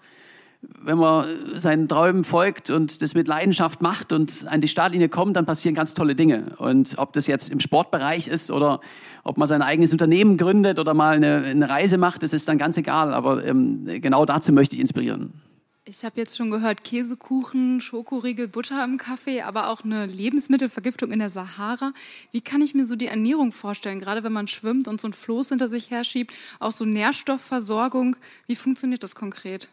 [0.82, 5.36] wenn man seinen Träumen folgt und das mit Leidenschaft macht und an die Startlinie kommt,
[5.36, 6.56] dann passieren ganz tolle Dinge.
[6.58, 8.82] Und ob das jetzt im Sportbereich ist oder
[9.24, 12.58] ob man sein eigenes Unternehmen gründet oder mal eine, eine Reise macht, das ist dann
[12.58, 13.14] ganz egal.
[13.14, 15.34] Aber ähm, genau dazu möchte ich inspirieren.
[15.86, 21.20] Ich habe jetzt schon gehört, Käsekuchen, Schokoriegel, Butter im Kaffee, aber auch eine Lebensmittelvergiftung in
[21.20, 21.92] der Sahara.
[22.32, 25.14] Wie kann ich mir so die Ernährung vorstellen, gerade wenn man schwimmt und so ein
[25.14, 28.16] Floß hinter sich herschiebt, auch so Nährstoffversorgung?
[28.48, 29.68] Wie funktioniert das konkret?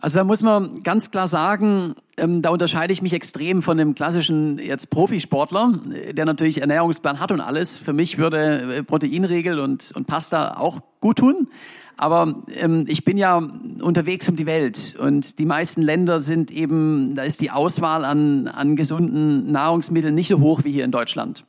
[0.00, 3.96] Also da muss man ganz klar sagen, ähm, da unterscheide ich mich extrem von dem
[3.96, 5.72] klassischen jetzt Profisportler,
[6.12, 7.80] der natürlich Ernährungsplan hat und alles.
[7.80, 11.48] Für mich würde äh, Proteinregel und, und Pasta auch gut tun.
[11.96, 13.42] Aber ähm, ich bin ja
[13.82, 18.46] unterwegs um die Welt und die meisten Länder sind eben, da ist die Auswahl an,
[18.46, 21.44] an gesunden Nahrungsmitteln nicht so hoch wie hier in Deutschland.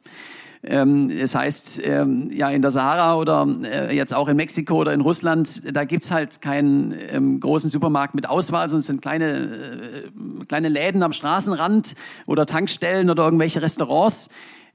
[0.61, 4.93] Ähm, das heißt, ähm, ja, in der Sahara oder äh, jetzt auch in Mexiko oder
[4.93, 9.29] in Russland, da gibt's halt keinen ähm, großen Supermarkt mit Auswahl, sondern es sind kleine,
[9.29, 11.95] äh, kleine Läden am Straßenrand
[12.25, 14.29] oder Tankstellen oder irgendwelche Restaurants.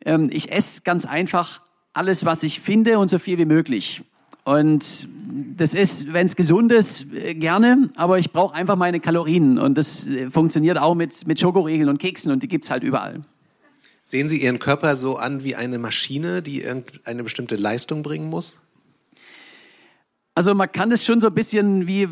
[0.07, 1.61] Ähm, ich esse ganz einfach
[1.93, 4.03] alles, was ich finde und so viel wie möglich.
[4.45, 5.09] Und
[5.57, 9.59] das ist, wenn es gesund ist, äh, gerne, aber ich brauche einfach meine Kalorien.
[9.59, 13.23] Und das äh, funktioniert auch mit, mit Schokoriegeln und Keksen und die gibt's halt überall.
[14.07, 18.61] Sehen Sie Ihren Körper so an wie eine Maschine, die irgendeine bestimmte Leistung bringen muss?
[20.35, 22.07] Also man kann es schon so ein bisschen wie,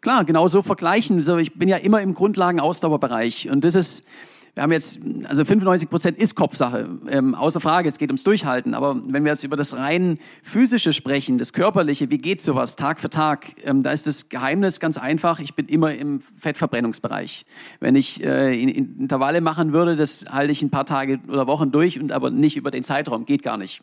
[0.00, 1.16] klar, genau so vergleichen.
[1.16, 4.04] Also ich bin ja immer im Grundlagen-Ausdauerbereich und das ist,
[4.56, 8.72] wir haben jetzt, also 95 Prozent ist Kopfsache, ähm, außer Frage, es geht ums Durchhalten.
[8.72, 12.98] Aber wenn wir jetzt über das rein physische sprechen, das Körperliche, wie geht sowas Tag
[12.98, 17.44] für Tag, ähm, da ist das Geheimnis ganz einfach, ich bin immer im Fettverbrennungsbereich.
[17.80, 21.46] Wenn ich äh, in, in Intervalle machen würde, das halte ich ein paar Tage oder
[21.46, 23.82] Wochen durch, und aber nicht über den Zeitraum, geht gar nicht.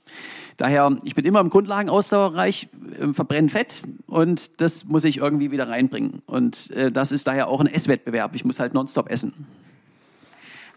[0.57, 5.69] Daher, ich bin immer im Grundlagenausdauerbereich, äh, verbrenne Fett und das muss ich irgendwie wieder
[5.69, 6.23] reinbringen.
[6.25, 8.33] Und äh, das ist daher auch ein Esswettbewerb.
[8.33, 9.45] Ich muss halt nonstop essen.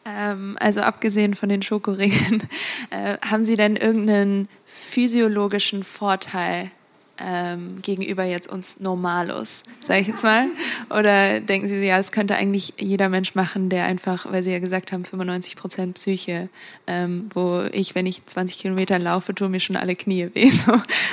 [0.07, 2.43] Ähm, also abgesehen von den Schokoriegeln,
[2.91, 6.71] äh, haben Sie denn irgendeinen physiologischen Vorteil
[7.19, 10.49] ähm, gegenüber jetzt uns Normalos, sage ich jetzt mal?
[10.91, 14.59] Oder denken Sie, ja, das könnte eigentlich jeder Mensch machen, der einfach, weil Sie ja
[14.59, 16.49] gesagt haben, 95 Prozent Psyche,
[16.87, 20.51] ähm, wo ich, wenn ich 20 Kilometer laufe, tun mir schon alle Knie weh.
[20.67, 20.73] So.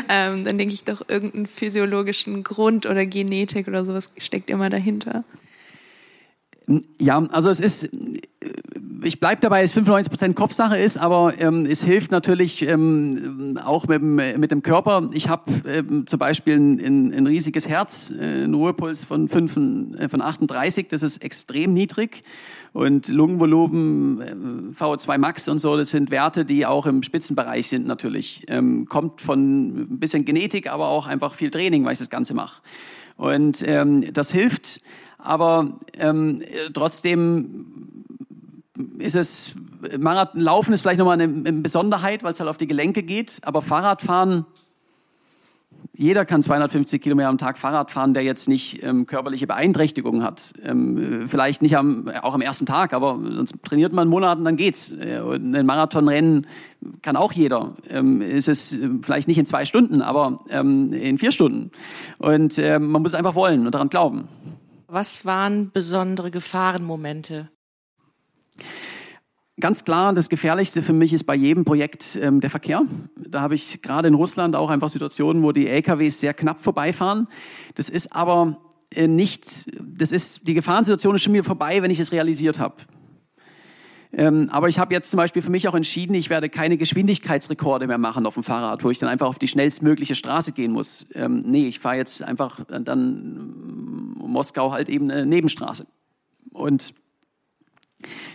[0.10, 5.23] Ähm, dann denke ich doch, irgendeinen physiologischen Grund oder Genetik oder sowas steckt immer dahinter.
[6.99, 7.89] Ja, also es ist,
[9.04, 14.02] ich bleibe dabei, es 95% Kopfsache ist, aber ähm, es hilft natürlich ähm, auch mit,
[14.02, 15.10] mit dem Körper.
[15.13, 19.58] Ich habe ähm, zum Beispiel ein, ein, ein riesiges Herz, äh, einen Ruhepuls von, 5,
[19.97, 22.23] äh, von 38, das ist extrem niedrig.
[22.71, 27.86] Und Lungenvolumen, äh, VO2 Max und so, das sind Werte, die auch im Spitzenbereich sind
[27.86, 28.45] natürlich.
[28.47, 32.34] Ähm, kommt von ein bisschen Genetik, aber auch einfach viel Training, weil ich das Ganze
[32.34, 32.62] mache.
[33.17, 34.82] Und ähm, das hilft.
[35.23, 36.41] Aber ähm,
[36.73, 37.65] trotzdem
[38.99, 39.55] ist es,
[39.99, 43.62] Marathonlaufen ist vielleicht nochmal eine, eine Besonderheit, weil es halt auf die Gelenke geht, aber
[43.62, 44.45] Fahrradfahren
[45.95, 50.53] Jeder kann 250 Kilometer am Tag Fahrrad fahren, der jetzt nicht ähm, körperliche Beeinträchtigungen hat.
[50.63, 54.45] Ähm, vielleicht nicht am, auch am ersten Tag, aber sonst trainiert man einen Monat und
[54.45, 54.89] dann geht's.
[54.89, 56.47] Äh, ein Marathonrennen
[57.03, 57.73] kann auch jeder.
[57.89, 61.69] Ähm, ist es äh, vielleicht nicht in zwei Stunden, aber ähm, in vier Stunden.
[62.17, 64.27] Und äh, man muss einfach wollen und daran glauben.
[64.93, 67.49] Was waren besondere Gefahrenmomente?
[69.60, 72.84] Ganz klar, das Gefährlichste für mich ist bei jedem Projekt ähm, der Verkehr.
[73.15, 77.27] Da habe ich gerade in Russland auch einfach Situationen, wo die LKWs sehr knapp vorbeifahren.
[77.73, 78.62] Das ist aber
[78.93, 82.75] äh, nicht, das ist, die Gefahrensituation ist schon mir vorbei, wenn ich es realisiert habe.
[84.15, 87.88] Ähm, aber ich habe jetzt zum Beispiel für mich auch entschieden, ich werde keine Geschwindigkeitsrekorde
[87.88, 91.08] mehr machen auf dem Fahrrad, wo ich dann einfach auf die schnellstmögliche Straße gehen muss.
[91.15, 95.88] Ähm, nee, ich fahre jetzt einfach dann Moskau halt eben eine Nebenstraße.
[96.52, 96.93] Und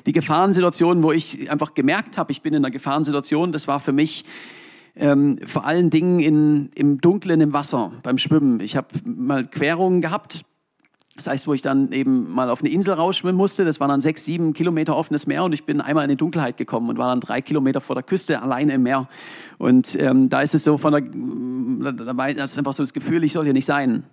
[0.07, 3.93] die Gefahrensituation, wo ich einfach gemerkt habe, ich bin in einer Gefahrensituation, das war für
[3.93, 4.25] mich
[4.97, 8.59] ähm, vor allen Dingen in, im Dunklen im Wasser beim Schwimmen.
[8.61, 10.45] Ich habe mal Querungen gehabt,
[11.19, 13.65] das heißt, wo ich dann eben mal auf eine Insel rausschwimmen musste.
[13.65, 16.57] Das waren dann sechs, sieben Kilometer offenes Meer und ich bin einmal in die Dunkelheit
[16.57, 19.09] gekommen und war dann drei Kilometer vor der Küste alleine im Meer.
[19.59, 23.25] Und ähm, da ist es so von der, da war das einfach so das Gefühl,
[23.25, 24.05] ich soll hier nicht sein.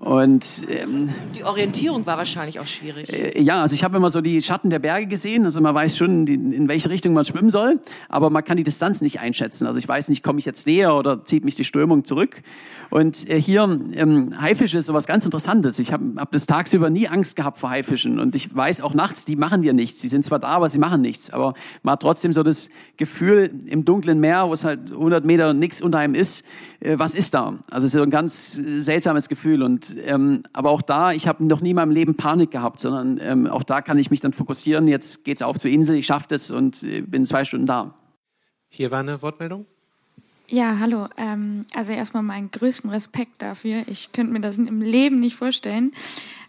[0.00, 3.12] Und ähm, die Orientierung war wahrscheinlich auch schwierig.
[3.12, 5.98] Äh, ja, also ich habe immer so die Schatten der Berge gesehen, also man weiß
[5.98, 9.66] schon, die, in welche Richtung man schwimmen soll, aber man kann die Distanz nicht einschätzen.
[9.66, 12.40] Also ich weiß nicht, komme ich jetzt näher oder zieht mich die Strömung zurück.
[12.88, 15.78] Und äh, hier ähm, Haifische ist sowas ganz Interessantes.
[15.78, 19.26] Ich habe hab das tagsüber nie Angst gehabt vor Haifischen und ich weiß auch nachts,
[19.26, 20.00] die machen dir nichts.
[20.00, 21.28] Sie sind zwar da, aber sie machen nichts.
[21.28, 25.52] Aber man hat trotzdem so das Gefühl im dunklen Meer, wo es halt 100 Meter
[25.52, 26.42] nichts unter einem ist,
[26.80, 27.58] äh, was ist da?
[27.70, 31.44] Also es ist so ein ganz seltsames Gefühl und ähm, aber auch da, ich habe
[31.44, 34.32] noch nie in meinem Leben Panik gehabt, sondern ähm, auch da kann ich mich dann
[34.32, 34.88] fokussieren.
[34.88, 37.94] Jetzt geht's auf zur Insel, ich schaffe das und äh, bin zwei Stunden da.
[38.68, 39.66] Hier war eine Wortmeldung.
[40.48, 41.06] Ja, hallo.
[41.16, 43.84] Ähm, also erstmal meinen größten Respekt dafür.
[43.86, 45.92] Ich könnte mir das im Leben nicht vorstellen.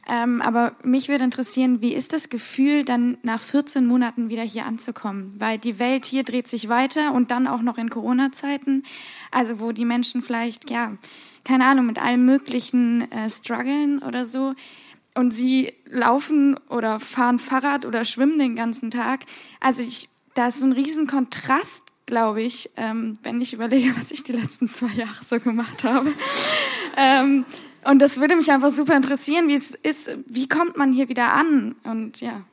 [0.10, 4.66] Ähm, aber mich würde interessieren, wie ist das Gefühl, dann nach 14 Monaten wieder hier
[4.66, 5.36] anzukommen?
[5.38, 8.84] Weil die Welt hier dreht sich weiter und dann auch noch in Corona-Zeiten,
[9.30, 10.94] also wo die Menschen vielleicht, ja,
[11.44, 14.54] keine Ahnung, mit allem Möglichen äh, strugglen oder so.
[15.14, 19.26] Und sie laufen oder fahren Fahrrad oder schwimmen den ganzen Tag.
[19.60, 24.12] Also ich, da ist so ein riesen Kontrast, glaube ich, ähm, wenn ich überlege, was
[24.12, 26.14] ich die letzten zwei Jahre so gemacht habe.
[26.98, 27.46] ähm,
[27.84, 31.34] und das würde mich einfach super interessieren, wie es ist, wie kommt man hier wieder
[31.34, 31.76] an?
[31.84, 32.44] Und ja.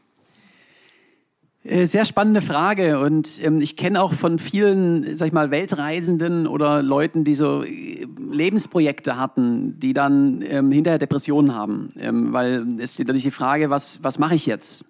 [1.68, 6.46] Äh, sehr spannende Frage und ähm, ich kenne auch von vielen, sag ich mal, Weltreisenden
[6.46, 12.64] oder Leuten, die so äh, Lebensprojekte hatten, die dann ähm, hinterher Depressionen haben, ähm, weil
[12.78, 14.86] es ist natürlich die Frage, was was mache ich jetzt?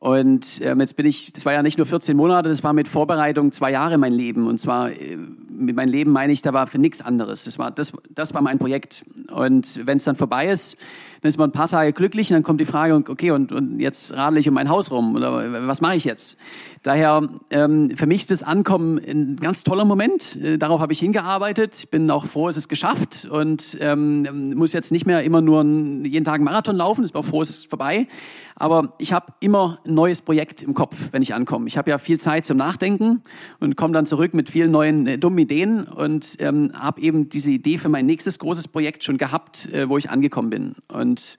[0.00, 2.88] Und ähm, jetzt bin ich, das war ja nicht nur 14 Monate, das war mit
[2.88, 4.46] Vorbereitung zwei Jahre mein Leben.
[4.46, 5.18] Und zwar äh,
[5.60, 7.44] mit meinem Leben meine ich, da war für nichts anderes.
[7.44, 9.04] Das war, das, das war mein Projekt.
[9.32, 10.76] Und wenn es dann vorbei ist,
[11.20, 13.78] dann ist man ein paar Tage glücklich und dann kommt die Frage, okay, und, und
[13.78, 16.36] jetzt radle ich um mein Haus rum oder was mache ich jetzt?
[16.82, 20.36] Daher ähm, für mich ist das Ankommen ein ganz toller Moment.
[20.36, 21.76] Äh, darauf habe ich hingearbeitet.
[21.78, 25.62] Ich bin auch froh, es ist geschafft und ähm, muss jetzt nicht mehr immer nur
[25.62, 27.04] jeden Tag einen Marathon laufen.
[27.04, 28.08] Ich bin auch froh, es ist vorbei.
[28.56, 31.66] Aber ich habe immer ein neues Projekt im Kopf, wenn ich ankomme.
[31.66, 33.22] Ich habe ja viel Zeit zum Nachdenken
[33.58, 37.50] und komme dann zurück mit vielen neuen äh, dummen Ideen und ähm, habe eben diese
[37.50, 40.74] Idee für mein nächstes großes Projekt schon gehabt, äh, wo ich angekommen bin.
[40.88, 41.38] Und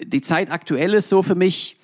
[0.00, 1.76] die Zeit aktuell ist so für mich,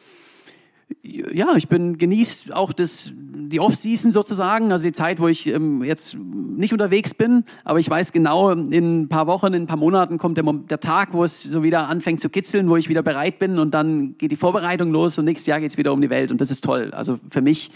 [1.03, 5.83] ja, ich bin genieße auch das die Off-Season sozusagen, also die Zeit, wo ich ähm,
[5.83, 9.79] jetzt nicht unterwegs bin, aber ich weiß genau, in ein paar Wochen, in ein paar
[9.79, 13.03] Monaten kommt der, der Tag, wo es so wieder anfängt zu kitzeln, wo ich wieder
[13.03, 16.03] bereit bin und dann geht die Vorbereitung los und nächstes Jahr geht es wieder um
[16.03, 16.90] die Welt und das ist toll.
[16.92, 17.71] Also für mich,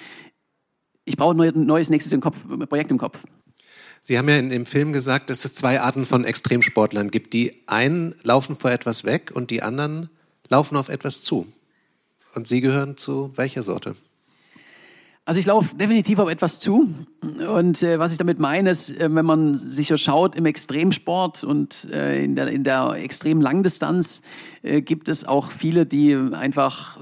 [1.04, 3.24] ich brauche ein neues nächstes im Kopf, Projekt im Kopf.
[4.04, 7.32] Sie haben ja in dem Film gesagt, dass es zwei Arten von Extremsportlern gibt.
[7.32, 10.10] Die einen laufen vor etwas weg und die anderen
[10.48, 11.46] laufen auf etwas zu.
[12.34, 13.94] Und Sie gehören zu welcher Sorte?
[15.24, 16.92] Also ich laufe definitiv auf etwas zu.
[17.46, 21.44] Und äh, was ich damit meine, ist, äh, wenn man sich so schaut im Extremsport
[21.44, 24.22] und äh, in, der, in der extremen Langdistanz,
[24.64, 26.98] äh, gibt es auch viele, die einfach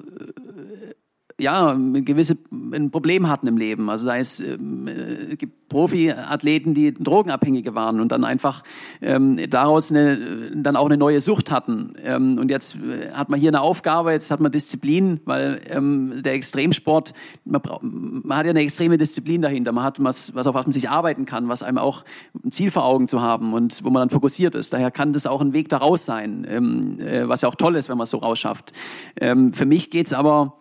[1.41, 3.91] ja, gewisse ein Problem hatten im Leben.
[3.91, 8.63] Also sei es ähm, äh, gibt Profiathleten, die Drogenabhängige waren und dann einfach
[9.01, 11.95] ähm, daraus eine, dann auch eine neue Sucht hatten.
[12.05, 16.23] Ähm, und jetzt äh, hat man hier eine Aufgabe, jetzt hat man Disziplin, weil ähm,
[16.23, 19.73] der Extremsport, man, man hat ja eine extreme Disziplin dahinter.
[19.73, 22.05] Man hat was, was auf was sich arbeiten kann, was einem auch
[22.45, 24.73] ein Ziel vor Augen zu haben und wo man dann fokussiert ist.
[24.73, 27.89] Daher kann das auch ein Weg daraus sein, ähm, äh, was ja auch toll ist,
[27.89, 28.73] wenn man es so rausschafft.
[29.21, 30.60] Ähm, für mich geht's aber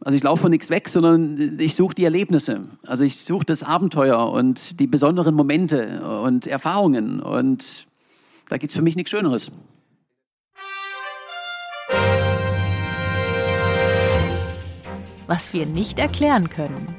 [0.00, 2.68] also ich laufe von nichts weg, sondern ich suche die Erlebnisse.
[2.86, 7.20] Also ich suche das Abenteuer und die besonderen Momente und Erfahrungen.
[7.20, 7.86] Und
[8.48, 9.50] Da gibt es für mich nichts Schöneres.
[15.26, 16.94] Was wir nicht erklären können.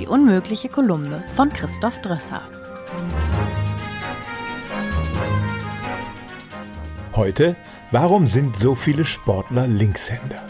[0.00, 2.40] Die unmögliche Kolumne von Christoph Drösser.
[7.14, 7.56] Heute,
[7.92, 10.42] warum sind so viele Sportler Linkshänder?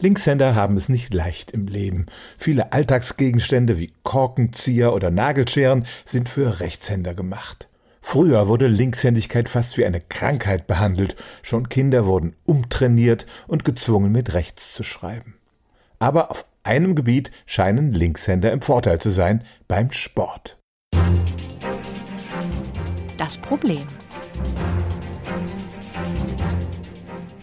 [0.00, 2.06] Linkshänder haben es nicht leicht im Leben.
[2.38, 7.68] Viele Alltagsgegenstände wie Korkenzieher oder Nagelscheren sind für Rechtshänder gemacht.
[8.00, 11.16] Früher wurde Linkshändigkeit fast wie eine Krankheit behandelt.
[11.42, 15.34] Schon Kinder wurden umtrainiert und gezwungen, mit rechts zu schreiben.
[15.98, 20.59] Aber auf einem Gebiet scheinen Linkshänder im Vorteil zu sein, beim Sport.
[23.20, 23.86] Das Problem.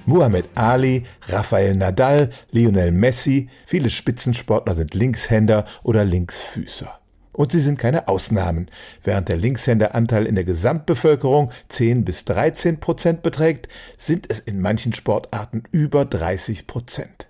[0.07, 6.99] Muhammad Ali, Rafael Nadal, Lionel Messi, viele Spitzensportler sind Linkshänder oder Linksfüßer.
[7.31, 8.71] Und sie sind keine Ausnahmen.
[9.03, 14.93] Während der Linkshänderanteil in der Gesamtbevölkerung 10 bis 13 Prozent beträgt, sind es in manchen
[14.93, 17.27] Sportarten über 30 Prozent.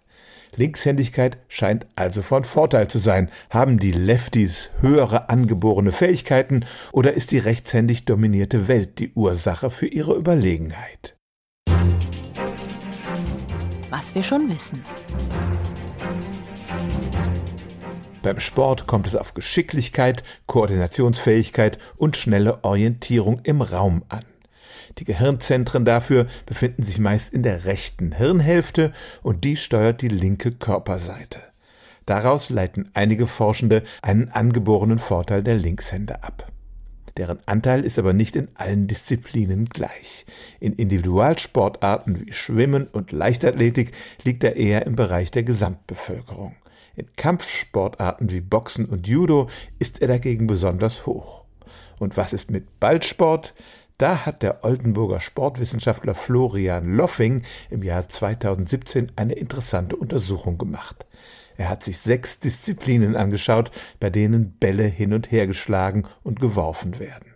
[0.56, 3.30] Linkshändigkeit scheint also von Vorteil zu sein.
[3.50, 9.88] Haben die Lefties höhere angeborene Fähigkeiten oder ist die rechtshändig dominierte Welt die Ursache für
[9.88, 11.18] ihre Überlegenheit?
[13.90, 14.84] was wir schon wissen.
[18.22, 24.26] Beim Sport kommt es auf Geschicklichkeit, Koordinationsfähigkeit und schnelle Orientierung im Raum an.
[25.00, 30.52] Die Gehirnzentren dafür befinden sich meist in der rechten Hirnhälfte und die steuert die linke
[30.52, 31.40] Körperseite.
[32.06, 36.52] Daraus leiten einige Forschende einen angeborenen Vorteil der Linkshänder ab.
[37.18, 40.26] Deren Anteil ist aber nicht in allen Disziplinen gleich.
[40.60, 43.92] In Individualsportarten wie Schwimmen und Leichtathletik
[44.24, 46.56] liegt er eher im Bereich der Gesamtbevölkerung.
[46.96, 51.44] In Kampfsportarten wie Boxen und Judo ist er dagegen besonders hoch.
[52.00, 53.56] Und was ist mit Ballsport?
[54.00, 61.08] Da hat der Oldenburger Sportwissenschaftler Florian Loffing im Jahr 2017 eine interessante Untersuchung gemacht.
[61.58, 67.00] Er hat sich sechs Disziplinen angeschaut, bei denen Bälle hin und her geschlagen und geworfen
[67.00, 67.34] werden.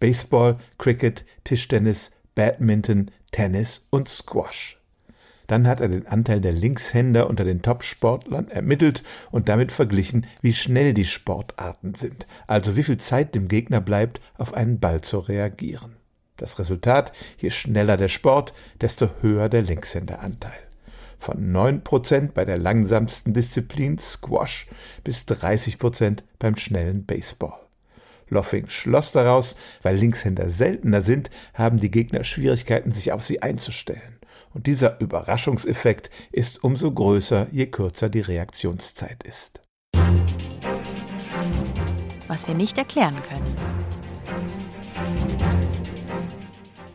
[0.00, 4.80] Baseball, Cricket, Tischtennis, Badminton, Tennis und Squash.
[5.46, 10.54] Dann hat er den Anteil der Linkshänder unter den Topsportlern ermittelt und damit verglichen, wie
[10.54, 15.18] schnell die Sportarten sind, also wie viel Zeit dem Gegner bleibt, auf einen Ball zu
[15.18, 15.97] reagieren.
[16.38, 20.68] Das Resultat, je schneller der Sport, desto höher der Linkshänderanteil
[21.18, 24.66] von 9% bei der langsamsten Disziplin Squash
[25.04, 27.58] bis 30% beim schnellen Baseball.
[28.28, 34.18] Loffing schloss daraus, weil Linkshänder seltener sind, haben die Gegner Schwierigkeiten, sich auf sie einzustellen.
[34.54, 39.60] Und dieser Überraschungseffekt ist umso größer, je kürzer die Reaktionszeit ist.
[42.28, 43.77] Was wir nicht erklären können.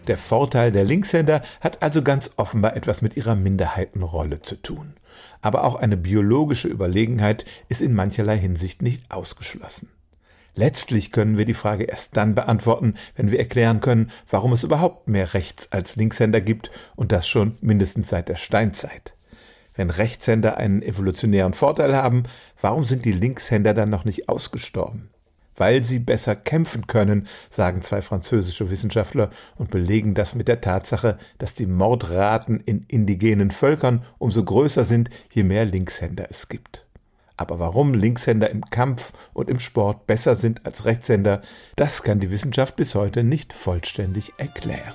[0.08, 4.96] Der Vorteil der Linkshänder hat also ganz offenbar etwas mit ihrer Minderheitenrolle zu tun.
[5.42, 9.90] Aber auch eine biologische Überlegenheit ist in mancherlei Hinsicht nicht ausgeschlossen.
[10.56, 15.08] Letztlich können wir die Frage erst dann beantworten, wenn wir erklären können, warum es überhaupt
[15.08, 19.16] mehr Rechts- als Linkshänder gibt und das schon mindestens seit der Steinzeit.
[19.74, 22.24] Wenn Rechtshänder einen evolutionären Vorteil haben,
[22.62, 25.10] warum sind die Linkshänder dann noch nicht ausgestorben?
[25.56, 31.18] Weil sie besser kämpfen können, sagen zwei französische Wissenschaftler und belegen das mit der Tatsache,
[31.38, 36.86] dass die Mordraten in indigenen Völkern umso größer sind, je mehr Linkshänder es gibt.
[37.36, 41.42] Aber warum Linkshänder im Kampf und im Sport besser sind als Rechtshänder,
[41.76, 44.94] das kann die Wissenschaft bis heute nicht vollständig erklären.